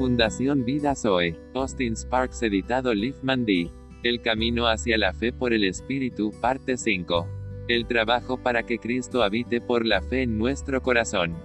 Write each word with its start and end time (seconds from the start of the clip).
Fundación 0.00 0.64
Vida 0.64 0.94
Zoe. 0.94 1.36
Austin 1.52 1.94
Sparks 1.94 2.42
editado 2.42 2.94
Liefman 2.94 3.44
D. 3.44 3.70
El 4.02 4.22
camino 4.22 4.66
hacia 4.66 4.96
la 4.96 5.12
fe 5.12 5.30
por 5.30 5.52
el 5.52 5.62
Espíritu, 5.62 6.32
parte 6.40 6.78
5. 6.78 7.28
El 7.68 7.86
trabajo 7.86 8.38
para 8.38 8.62
que 8.62 8.78
Cristo 8.78 9.22
habite 9.22 9.60
por 9.60 9.84
la 9.84 10.00
fe 10.00 10.22
en 10.22 10.38
nuestro 10.38 10.80
corazón. 10.80 11.36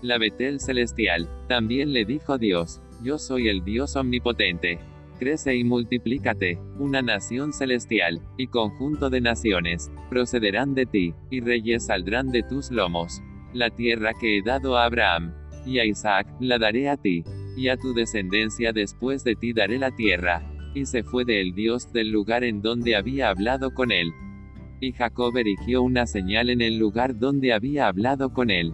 La 0.00 0.16
Betel 0.16 0.58
celestial. 0.58 1.28
También 1.48 1.92
le 1.92 2.06
dijo 2.06 2.38
Dios, 2.38 2.80
yo 3.02 3.18
soy 3.18 3.48
el 3.48 3.62
Dios 3.62 3.94
omnipotente. 3.94 4.78
Crece 5.18 5.54
y 5.54 5.62
multiplícate, 5.62 6.58
una 6.78 7.02
nación 7.02 7.52
celestial, 7.52 8.22
y 8.38 8.46
conjunto 8.46 9.10
de 9.10 9.20
naciones, 9.20 9.90
procederán 10.08 10.74
de 10.74 10.86
ti, 10.86 11.14
y 11.28 11.40
reyes 11.40 11.84
saldrán 11.84 12.32
de 12.32 12.42
tus 12.42 12.70
lomos. 12.70 13.20
La 13.52 13.68
tierra 13.68 14.12
que 14.18 14.38
he 14.38 14.42
dado 14.42 14.78
a 14.78 14.86
Abraham, 14.86 15.34
y 15.66 15.78
a 15.78 15.84
Isaac, 15.84 16.26
la 16.40 16.58
daré 16.58 16.88
a 16.88 16.96
ti, 16.96 17.22
y 17.56 17.68
a 17.68 17.76
tu 17.76 17.92
descendencia 17.92 18.72
después 18.72 19.24
de 19.24 19.36
ti 19.36 19.52
daré 19.52 19.78
la 19.78 19.90
tierra. 19.90 20.42
Y 20.74 20.86
se 20.86 21.02
fue 21.02 21.24
de 21.24 21.40
él 21.40 21.54
Dios 21.54 21.92
del 21.92 22.10
lugar 22.10 22.44
en 22.44 22.62
donde 22.62 22.96
había 22.96 23.28
hablado 23.28 23.74
con 23.74 23.92
él. 23.92 24.10
Y 24.80 24.92
Jacob 24.92 25.36
erigió 25.36 25.82
una 25.82 26.06
señal 26.06 26.50
en 26.50 26.60
el 26.60 26.78
lugar 26.78 27.18
donde 27.18 27.52
había 27.52 27.88
hablado 27.88 28.32
con 28.32 28.50
él. 28.50 28.72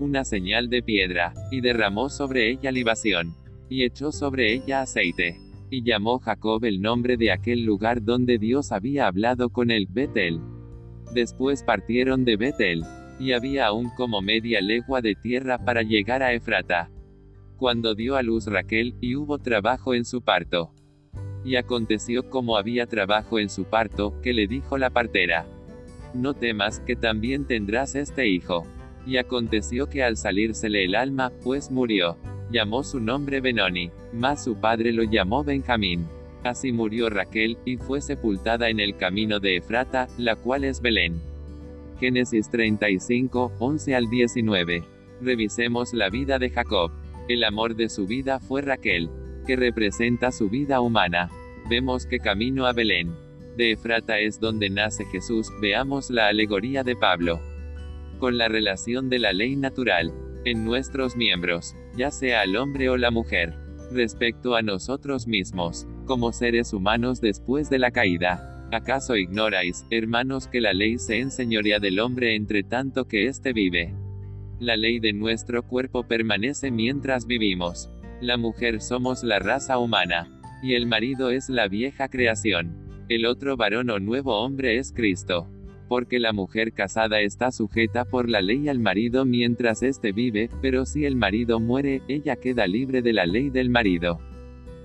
Una 0.00 0.24
señal 0.24 0.68
de 0.68 0.82
piedra, 0.82 1.32
y 1.50 1.60
derramó 1.60 2.08
sobre 2.08 2.50
ella 2.50 2.72
libación, 2.72 3.34
y 3.68 3.84
echó 3.84 4.12
sobre 4.12 4.52
ella 4.52 4.82
aceite. 4.82 5.38
Y 5.70 5.84
llamó 5.84 6.18
Jacob 6.18 6.64
el 6.64 6.80
nombre 6.80 7.16
de 7.16 7.30
aquel 7.30 7.64
lugar 7.64 8.02
donde 8.02 8.38
Dios 8.38 8.72
había 8.72 9.06
hablado 9.06 9.50
con 9.50 9.70
él, 9.70 9.86
Betel. 9.88 10.40
Después 11.14 11.62
partieron 11.62 12.24
de 12.24 12.36
Betel, 12.36 12.82
y 13.20 13.32
había 13.32 13.66
aún 13.66 13.90
como 13.96 14.20
media 14.20 14.60
legua 14.60 15.00
de 15.00 15.14
tierra 15.14 15.58
para 15.58 15.82
llegar 15.82 16.22
a 16.22 16.32
Efrata. 16.32 16.90
Cuando 17.60 17.94
dio 17.94 18.16
a 18.16 18.22
luz 18.22 18.46
Raquel, 18.46 18.94
y 19.02 19.16
hubo 19.16 19.38
trabajo 19.38 19.92
en 19.92 20.06
su 20.06 20.22
parto. 20.22 20.72
Y 21.44 21.56
aconteció 21.56 22.30
como 22.30 22.56
había 22.56 22.86
trabajo 22.86 23.38
en 23.38 23.50
su 23.50 23.64
parto, 23.64 24.18
que 24.22 24.32
le 24.32 24.46
dijo 24.46 24.78
la 24.78 24.88
partera. 24.88 25.44
No 26.14 26.32
temas, 26.32 26.80
que 26.80 26.96
también 26.96 27.44
tendrás 27.44 27.96
este 27.96 28.28
hijo. 28.28 28.66
Y 29.04 29.18
aconteció 29.18 29.90
que 29.90 30.02
al 30.02 30.16
salírsele 30.16 30.86
el 30.86 30.94
alma, 30.94 31.32
pues 31.44 31.70
murió. 31.70 32.16
Llamó 32.50 32.82
su 32.82 32.98
nombre 32.98 33.42
Benoni, 33.42 33.90
mas 34.14 34.42
su 34.42 34.56
padre 34.56 34.94
lo 34.94 35.02
llamó 35.02 35.44
Benjamín. 35.44 36.06
Así 36.42 36.72
murió 36.72 37.10
Raquel, 37.10 37.58
y 37.66 37.76
fue 37.76 38.00
sepultada 38.00 38.70
en 38.70 38.80
el 38.80 38.96
camino 38.96 39.38
de 39.38 39.58
Efrata, 39.58 40.08
la 40.16 40.34
cual 40.34 40.64
es 40.64 40.80
Belén. 40.80 41.20
Génesis 42.00 42.48
35, 42.48 43.52
11 43.58 43.94
al 43.94 44.08
19. 44.08 44.82
Revisemos 45.20 45.92
la 45.92 46.08
vida 46.08 46.38
de 46.38 46.48
Jacob. 46.48 46.90
El 47.30 47.44
amor 47.44 47.76
de 47.76 47.88
su 47.88 48.08
vida 48.08 48.40
fue 48.40 48.60
Raquel 48.60 49.08
que 49.46 49.54
representa 49.54 50.32
su 50.32 50.50
vida 50.50 50.80
humana. 50.80 51.30
Vemos 51.68 52.04
que 52.04 52.18
camino 52.18 52.66
a 52.66 52.72
Belén. 52.72 53.14
De 53.56 53.70
Efrata 53.70 54.18
es 54.18 54.40
donde 54.40 54.68
nace 54.68 55.04
Jesús, 55.04 55.48
veamos 55.62 56.10
la 56.10 56.26
alegoría 56.26 56.82
de 56.82 56.96
Pablo. 56.96 57.40
Con 58.18 58.36
la 58.36 58.48
relación 58.48 59.08
de 59.08 59.20
la 59.20 59.32
ley 59.32 59.54
natural, 59.54 60.12
en 60.44 60.64
nuestros 60.64 61.14
miembros, 61.14 61.76
ya 61.96 62.10
sea 62.10 62.42
el 62.42 62.56
hombre 62.56 62.90
o 62.90 62.96
la 62.96 63.12
mujer, 63.12 63.54
respecto 63.92 64.56
a 64.56 64.62
nosotros 64.62 65.28
mismos, 65.28 65.86
como 66.06 66.32
seres 66.32 66.72
humanos 66.72 67.20
después 67.20 67.70
de 67.70 67.78
la 67.78 67.92
caída. 67.92 68.66
¿Acaso 68.72 69.14
ignoráis, 69.14 69.86
hermanos, 69.90 70.48
que 70.48 70.60
la 70.60 70.72
ley 70.72 70.98
se 70.98 71.20
enseñorea 71.20 71.78
del 71.78 72.00
hombre 72.00 72.34
entre 72.34 72.64
tanto 72.64 73.06
que 73.06 73.28
éste 73.28 73.52
vive? 73.52 73.94
La 74.60 74.76
ley 74.76 75.00
de 75.00 75.14
nuestro 75.14 75.62
cuerpo 75.62 76.02
permanece 76.06 76.70
mientras 76.70 77.26
vivimos. 77.26 77.90
La 78.20 78.36
mujer 78.36 78.82
somos 78.82 79.24
la 79.24 79.38
raza 79.38 79.78
humana. 79.78 80.38
Y 80.62 80.74
el 80.74 80.86
marido 80.86 81.30
es 81.30 81.48
la 81.48 81.66
vieja 81.66 82.10
creación. 82.10 82.76
El 83.08 83.24
otro 83.24 83.56
varón 83.56 83.88
o 83.88 83.98
nuevo 83.98 84.38
hombre 84.38 84.76
es 84.76 84.92
Cristo. 84.92 85.48
Porque 85.88 86.20
la 86.20 86.34
mujer 86.34 86.74
casada 86.74 87.22
está 87.22 87.52
sujeta 87.52 88.04
por 88.04 88.28
la 88.28 88.42
ley 88.42 88.68
al 88.68 88.80
marido 88.80 89.24
mientras 89.24 89.82
éste 89.82 90.12
vive, 90.12 90.50
pero 90.60 90.84
si 90.84 91.06
el 91.06 91.16
marido 91.16 91.58
muere, 91.58 92.02
ella 92.06 92.36
queda 92.36 92.66
libre 92.66 93.00
de 93.00 93.14
la 93.14 93.24
ley 93.24 93.48
del 93.48 93.70
marido. 93.70 94.20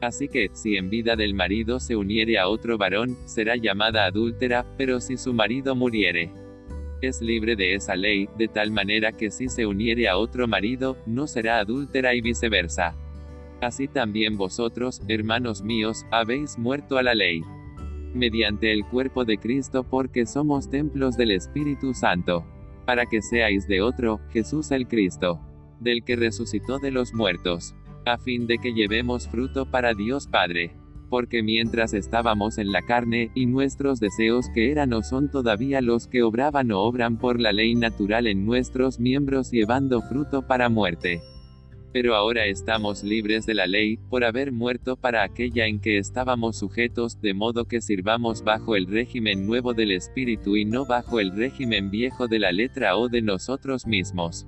Así 0.00 0.28
que, 0.28 0.48
si 0.54 0.76
en 0.76 0.88
vida 0.88 1.14
del 1.14 1.34
marido 1.34 1.78
se 1.78 1.94
uniere 1.94 2.38
a 2.38 2.48
otro 2.48 2.78
varón, 2.78 3.18
será 3.26 3.54
llamada 3.56 4.06
adúltera, 4.06 4.64
pero 4.78 4.98
si 4.98 5.18
su 5.18 5.34
marido 5.34 5.74
muriere, 5.74 6.30
es 7.00 7.20
libre 7.20 7.56
de 7.56 7.74
esa 7.74 7.96
ley, 7.96 8.28
de 8.36 8.48
tal 8.48 8.70
manera 8.70 9.12
que 9.12 9.30
si 9.30 9.48
se 9.48 9.66
uniere 9.66 10.08
a 10.08 10.16
otro 10.16 10.46
marido, 10.48 10.96
no 11.06 11.26
será 11.26 11.58
adúltera 11.58 12.14
y 12.14 12.20
viceversa. 12.20 12.94
Así 13.60 13.88
también 13.88 14.36
vosotros, 14.36 15.02
hermanos 15.08 15.62
míos, 15.62 16.06
habéis 16.10 16.58
muerto 16.58 16.96
a 16.98 17.02
la 17.02 17.14
ley. 17.14 17.42
Mediante 18.14 18.72
el 18.72 18.84
cuerpo 18.84 19.24
de 19.24 19.38
Cristo 19.38 19.84
porque 19.84 20.26
somos 20.26 20.70
templos 20.70 21.16
del 21.16 21.32
Espíritu 21.32 21.92
Santo. 21.94 22.44
Para 22.86 23.06
que 23.06 23.20
seáis 23.20 23.66
de 23.66 23.82
otro, 23.82 24.20
Jesús 24.30 24.70
el 24.70 24.86
Cristo. 24.86 25.40
Del 25.80 26.04
que 26.04 26.16
resucitó 26.16 26.78
de 26.78 26.90
los 26.90 27.12
muertos. 27.12 27.74
A 28.06 28.16
fin 28.16 28.46
de 28.46 28.58
que 28.58 28.72
llevemos 28.72 29.28
fruto 29.28 29.70
para 29.70 29.92
Dios 29.92 30.26
Padre. 30.26 30.72
Porque 31.08 31.42
mientras 31.42 31.94
estábamos 31.94 32.58
en 32.58 32.70
la 32.70 32.82
carne, 32.82 33.30
y 33.34 33.46
nuestros 33.46 34.00
deseos 34.00 34.50
que 34.52 34.70
eran 34.70 34.92
o 34.92 35.02
son 35.02 35.30
todavía 35.30 35.80
los 35.80 36.06
que 36.06 36.22
obraban 36.22 36.70
o 36.70 36.82
obran 36.82 37.18
por 37.18 37.40
la 37.40 37.52
ley 37.52 37.74
natural 37.74 38.26
en 38.26 38.44
nuestros 38.44 39.00
miembros 39.00 39.50
llevando 39.50 40.02
fruto 40.02 40.46
para 40.46 40.68
muerte 40.68 41.20
pero 41.92 42.14
ahora 42.14 42.46
estamos 42.46 43.02
libres 43.02 43.46
de 43.46 43.54
la 43.54 43.66
ley, 43.66 43.96
por 43.96 44.24
haber 44.24 44.52
muerto 44.52 44.96
para 44.96 45.22
aquella 45.22 45.66
en 45.66 45.80
que 45.80 45.98
estábamos 45.98 46.58
sujetos, 46.58 47.20
de 47.20 47.34
modo 47.34 47.64
que 47.64 47.80
sirvamos 47.80 48.44
bajo 48.44 48.76
el 48.76 48.86
régimen 48.86 49.46
nuevo 49.46 49.74
del 49.74 49.92
Espíritu 49.92 50.56
y 50.56 50.64
no 50.64 50.84
bajo 50.84 51.18
el 51.18 51.32
régimen 51.32 51.90
viejo 51.90 52.28
de 52.28 52.38
la 52.38 52.52
letra 52.52 52.96
o 52.96 53.08
de 53.08 53.22
nosotros 53.22 53.86
mismos. 53.86 54.46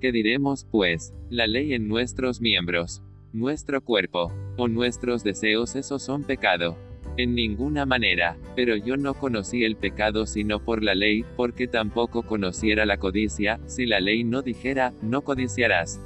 ¿Qué 0.00 0.12
diremos, 0.12 0.66
pues? 0.70 1.14
La 1.30 1.46
ley 1.46 1.74
en 1.74 1.88
nuestros 1.88 2.40
miembros, 2.40 3.02
nuestro 3.34 3.80
cuerpo, 3.80 4.32
o 4.56 4.68
nuestros 4.68 5.24
deseos, 5.24 5.74
esos 5.74 6.02
son 6.02 6.22
pecado. 6.22 6.76
En 7.16 7.34
ninguna 7.34 7.84
manera, 7.84 8.36
pero 8.54 8.76
yo 8.76 8.96
no 8.96 9.14
conocí 9.14 9.64
el 9.64 9.76
pecado 9.76 10.24
sino 10.24 10.60
por 10.60 10.84
la 10.84 10.94
ley, 10.94 11.24
porque 11.36 11.66
tampoco 11.66 12.22
conociera 12.22 12.86
la 12.86 12.96
codicia, 12.96 13.58
si 13.66 13.86
la 13.86 14.00
ley 14.00 14.22
no 14.22 14.42
dijera, 14.42 14.92
no 15.02 15.22
codiciarás. 15.22 16.00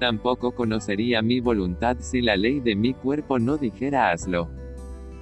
Tampoco 0.00 0.52
conocería 0.52 1.20
mi 1.20 1.40
voluntad 1.40 1.98
si 2.00 2.22
la 2.22 2.36
ley 2.36 2.60
de 2.60 2.74
mi 2.76 2.94
cuerpo 2.94 3.38
no 3.38 3.58
dijera 3.58 4.10
hazlo. 4.10 4.48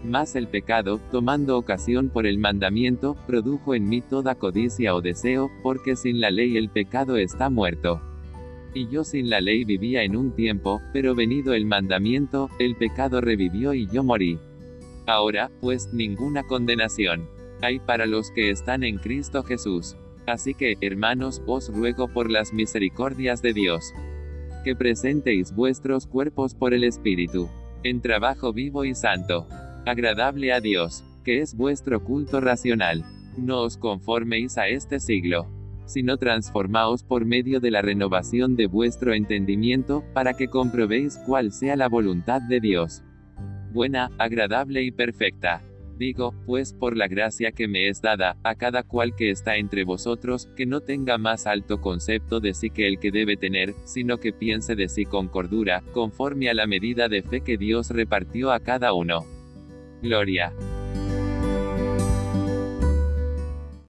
Mas 0.04 0.36
el 0.36 0.46
pecado, 0.46 1.00
tomando 1.10 1.58
ocasión 1.58 2.08
por 2.08 2.26
el 2.26 2.38
mandamiento, 2.38 3.16
produjo 3.26 3.74
en 3.74 3.88
mí 3.88 4.00
toda 4.00 4.36
codicia 4.36 4.94
o 4.94 5.00
deseo, 5.00 5.50
porque 5.64 5.96
sin 5.96 6.20
la 6.20 6.30
ley 6.30 6.56
el 6.56 6.68
pecado 6.68 7.16
está 7.16 7.50
muerto. 7.50 8.00
Y 8.74 8.88
yo 8.88 9.04
sin 9.04 9.28
la 9.28 9.40
ley 9.40 9.64
vivía 9.64 10.02
en 10.02 10.16
un 10.16 10.34
tiempo, 10.34 10.80
pero 10.92 11.14
venido 11.14 11.52
el 11.54 11.66
mandamiento, 11.66 12.48
el 12.58 12.76
pecado 12.76 13.20
revivió 13.20 13.74
y 13.74 13.86
yo 13.86 14.02
morí. 14.02 14.38
Ahora, 15.06 15.50
pues, 15.60 15.92
ninguna 15.92 16.42
condenación 16.44 17.28
hay 17.62 17.78
para 17.78 18.06
los 18.06 18.30
que 18.30 18.50
están 18.50 18.82
en 18.82 18.98
Cristo 18.98 19.42
Jesús. 19.42 19.96
Así 20.26 20.54
que, 20.54 20.76
hermanos, 20.80 21.42
os 21.46 21.68
ruego 21.68 22.08
por 22.08 22.30
las 22.30 22.52
misericordias 22.52 23.40
de 23.40 23.52
Dios, 23.52 23.92
que 24.64 24.76
presentéis 24.76 25.54
vuestros 25.54 26.06
cuerpos 26.06 26.54
por 26.54 26.74
el 26.74 26.84
Espíritu, 26.84 27.48
en 27.82 28.00
trabajo 28.00 28.52
vivo 28.52 28.84
y 28.84 28.94
santo, 28.94 29.48
agradable 29.86 30.52
a 30.52 30.60
Dios, 30.60 31.04
que 31.24 31.40
es 31.40 31.56
vuestro 31.56 32.02
culto 32.04 32.40
racional. 32.40 33.04
No 33.36 33.62
os 33.62 33.76
conforméis 33.76 34.58
a 34.58 34.68
este 34.68 35.00
siglo, 35.00 35.46
sino 35.86 36.16
transformaos 36.16 37.02
por 37.02 37.24
medio 37.24 37.60
de 37.60 37.70
la 37.70 37.82
renovación 37.82 38.56
de 38.56 38.66
vuestro 38.66 39.14
entendimiento, 39.14 40.04
para 40.14 40.34
que 40.34 40.48
comprobéis 40.48 41.18
cuál 41.26 41.52
sea 41.52 41.76
la 41.76 41.88
voluntad 41.88 42.40
de 42.42 42.60
Dios. 42.60 43.02
Buena, 43.72 44.10
agradable 44.18 44.82
y 44.82 44.90
perfecta. 44.90 45.62
Digo, 45.98 46.34
pues 46.46 46.72
por 46.72 46.96
la 46.96 47.06
gracia 47.06 47.52
que 47.52 47.68
me 47.68 47.88
es 47.88 48.00
dada, 48.00 48.36
a 48.42 48.54
cada 48.54 48.82
cual 48.82 49.14
que 49.14 49.30
está 49.30 49.56
entre 49.56 49.84
vosotros, 49.84 50.48
que 50.56 50.66
no 50.66 50.80
tenga 50.80 51.16
más 51.18 51.46
alto 51.46 51.80
concepto 51.80 52.40
de 52.40 52.54
sí 52.54 52.70
que 52.70 52.88
el 52.88 52.98
que 52.98 53.10
debe 53.10 53.36
tener, 53.36 53.74
sino 53.84 54.18
que 54.18 54.32
piense 54.32 54.74
de 54.74 54.88
sí 54.88 55.04
con 55.04 55.28
cordura, 55.28 55.82
conforme 55.92 56.50
a 56.50 56.54
la 56.54 56.66
medida 56.66 57.08
de 57.08 57.22
fe 57.22 57.42
que 57.42 57.56
Dios 57.56 57.90
repartió 57.90 58.50
a 58.50 58.60
cada 58.60 58.94
uno. 58.94 59.24
Gloria. 60.02 60.52